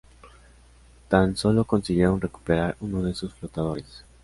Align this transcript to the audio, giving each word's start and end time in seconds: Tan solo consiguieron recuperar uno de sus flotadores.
Tan 1.09 1.35
solo 1.37 1.63
consiguieron 1.63 2.19
recuperar 2.19 2.75
uno 2.79 3.03
de 3.03 3.13
sus 3.13 3.35
flotadores. 3.35 4.03